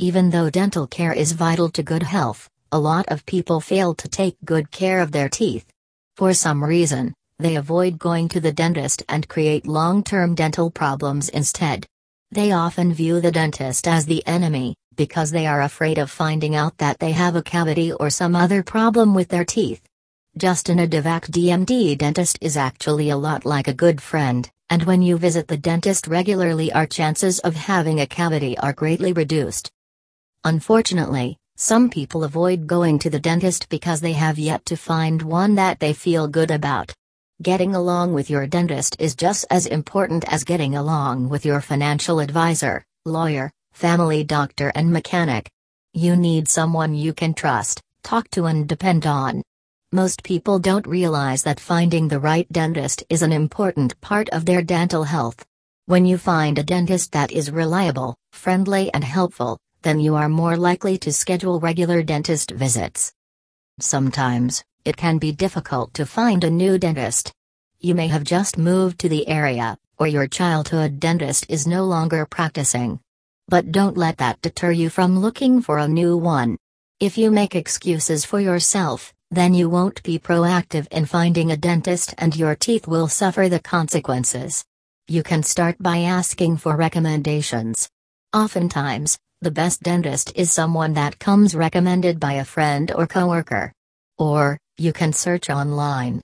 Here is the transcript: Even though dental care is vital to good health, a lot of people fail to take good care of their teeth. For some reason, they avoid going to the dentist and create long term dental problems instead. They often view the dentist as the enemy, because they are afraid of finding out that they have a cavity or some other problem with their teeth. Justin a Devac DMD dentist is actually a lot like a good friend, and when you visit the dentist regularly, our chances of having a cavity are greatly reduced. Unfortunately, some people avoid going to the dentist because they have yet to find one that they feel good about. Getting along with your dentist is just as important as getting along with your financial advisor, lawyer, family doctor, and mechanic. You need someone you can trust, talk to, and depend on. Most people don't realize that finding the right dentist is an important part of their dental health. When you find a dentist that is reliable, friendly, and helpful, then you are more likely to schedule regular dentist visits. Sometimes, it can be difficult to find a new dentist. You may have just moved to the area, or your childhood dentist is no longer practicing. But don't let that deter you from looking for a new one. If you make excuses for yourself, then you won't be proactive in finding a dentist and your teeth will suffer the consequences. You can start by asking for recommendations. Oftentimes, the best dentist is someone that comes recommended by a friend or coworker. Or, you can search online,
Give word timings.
Even 0.00 0.30
though 0.30 0.48
dental 0.48 0.86
care 0.86 1.12
is 1.12 1.32
vital 1.32 1.68
to 1.70 1.82
good 1.82 2.04
health, 2.04 2.48
a 2.70 2.78
lot 2.78 3.04
of 3.08 3.26
people 3.26 3.60
fail 3.60 3.94
to 3.96 4.06
take 4.06 4.36
good 4.44 4.70
care 4.70 5.00
of 5.00 5.10
their 5.10 5.28
teeth. 5.28 5.66
For 6.16 6.32
some 6.32 6.62
reason, 6.62 7.14
they 7.40 7.56
avoid 7.56 7.98
going 7.98 8.28
to 8.28 8.40
the 8.40 8.52
dentist 8.52 9.02
and 9.08 9.26
create 9.26 9.66
long 9.66 10.04
term 10.04 10.36
dental 10.36 10.70
problems 10.70 11.30
instead. 11.30 11.84
They 12.30 12.52
often 12.52 12.94
view 12.94 13.20
the 13.20 13.32
dentist 13.32 13.88
as 13.88 14.06
the 14.06 14.24
enemy, 14.24 14.76
because 14.94 15.32
they 15.32 15.48
are 15.48 15.62
afraid 15.62 15.98
of 15.98 16.12
finding 16.12 16.54
out 16.54 16.78
that 16.78 17.00
they 17.00 17.10
have 17.10 17.34
a 17.34 17.42
cavity 17.42 17.92
or 17.92 18.08
some 18.08 18.36
other 18.36 18.62
problem 18.62 19.14
with 19.14 19.26
their 19.28 19.44
teeth. 19.44 19.82
Justin 20.36 20.78
a 20.78 20.86
Devac 20.86 21.28
DMD 21.28 21.98
dentist 21.98 22.38
is 22.40 22.56
actually 22.56 23.10
a 23.10 23.16
lot 23.16 23.44
like 23.44 23.66
a 23.66 23.74
good 23.74 24.00
friend, 24.00 24.48
and 24.70 24.84
when 24.84 25.02
you 25.02 25.18
visit 25.18 25.48
the 25.48 25.56
dentist 25.56 26.06
regularly, 26.06 26.70
our 26.70 26.86
chances 26.86 27.40
of 27.40 27.56
having 27.56 27.98
a 27.98 28.06
cavity 28.06 28.56
are 28.58 28.72
greatly 28.72 29.12
reduced. 29.12 29.72
Unfortunately, 30.48 31.36
some 31.56 31.90
people 31.90 32.24
avoid 32.24 32.66
going 32.66 32.98
to 33.00 33.10
the 33.10 33.20
dentist 33.20 33.68
because 33.68 34.00
they 34.00 34.14
have 34.14 34.38
yet 34.38 34.64
to 34.64 34.78
find 34.78 35.20
one 35.20 35.56
that 35.56 35.78
they 35.78 35.92
feel 35.92 36.26
good 36.26 36.50
about. 36.50 36.90
Getting 37.42 37.74
along 37.74 38.14
with 38.14 38.30
your 38.30 38.46
dentist 38.46 38.96
is 38.98 39.14
just 39.14 39.44
as 39.50 39.66
important 39.66 40.24
as 40.32 40.44
getting 40.44 40.74
along 40.74 41.28
with 41.28 41.44
your 41.44 41.60
financial 41.60 42.18
advisor, 42.18 42.82
lawyer, 43.04 43.50
family 43.74 44.24
doctor, 44.24 44.72
and 44.74 44.90
mechanic. 44.90 45.50
You 45.92 46.16
need 46.16 46.48
someone 46.48 46.94
you 46.94 47.12
can 47.12 47.34
trust, 47.34 47.82
talk 48.02 48.30
to, 48.30 48.46
and 48.46 48.66
depend 48.66 49.04
on. 49.06 49.42
Most 49.92 50.22
people 50.22 50.58
don't 50.58 50.86
realize 50.86 51.42
that 51.42 51.60
finding 51.60 52.08
the 52.08 52.20
right 52.20 52.50
dentist 52.50 53.04
is 53.10 53.20
an 53.20 53.34
important 53.34 54.00
part 54.00 54.30
of 54.30 54.46
their 54.46 54.62
dental 54.62 55.04
health. 55.04 55.44
When 55.84 56.06
you 56.06 56.16
find 56.16 56.58
a 56.58 56.62
dentist 56.62 57.12
that 57.12 57.32
is 57.32 57.50
reliable, 57.50 58.16
friendly, 58.32 58.90
and 58.94 59.04
helpful, 59.04 59.58
then 59.82 60.00
you 60.00 60.14
are 60.16 60.28
more 60.28 60.56
likely 60.56 60.98
to 60.98 61.12
schedule 61.12 61.60
regular 61.60 62.02
dentist 62.02 62.50
visits. 62.50 63.12
Sometimes, 63.80 64.64
it 64.84 64.96
can 64.96 65.18
be 65.18 65.32
difficult 65.32 65.94
to 65.94 66.06
find 66.06 66.42
a 66.44 66.50
new 66.50 66.78
dentist. 66.78 67.32
You 67.80 67.94
may 67.94 68.08
have 68.08 68.24
just 68.24 68.58
moved 68.58 68.98
to 69.00 69.08
the 69.08 69.28
area, 69.28 69.78
or 69.98 70.06
your 70.06 70.26
childhood 70.26 70.98
dentist 70.98 71.46
is 71.48 71.66
no 71.66 71.84
longer 71.84 72.26
practicing. 72.26 73.00
But 73.48 73.72
don't 73.72 73.96
let 73.96 74.18
that 74.18 74.40
deter 74.42 74.72
you 74.72 74.90
from 74.90 75.18
looking 75.18 75.62
for 75.62 75.78
a 75.78 75.88
new 75.88 76.16
one. 76.16 76.56
If 77.00 77.16
you 77.16 77.30
make 77.30 77.54
excuses 77.54 78.24
for 78.24 78.40
yourself, 78.40 79.14
then 79.30 79.54
you 79.54 79.68
won't 79.68 80.02
be 80.02 80.18
proactive 80.18 80.88
in 80.88 81.06
finding 81.06 81.52
a 81.52 81.56
dentist 81.56 82.14
and 82.18 82.34
your 82.34 82.56
teeth 82.56 82.88
will 82.88 83.08
suffer 83.08 83.48
the 83.48 83.60
consequences. 83.60 84.64
You 85.06 85.22
can 85.22 85.42
start 85.42 85.76
by 85.78 85.98
asking 85.98 86.56
for 86.58 86.76
recommendations. 86.76 87.88
Oftentimes, 88.34 89.18
the 89.40 89.50
best 89.52 89.84
dentist 89.84 90.32
is 90.34 90.50
someone 90.50 90.94
that 90.94 91.20
comes 91.20 91.54
recommended 91.54 92.18
by 92.18 92.32
a 92.34 92.44
friend 92.44 92.90
or 92.90 93.06
coworker. 93.06 93.72
Or, 94.18 94.58
you 94.76 94.92
can 94.92 95.12
search 95.12 95.48
online, 95.48 96.16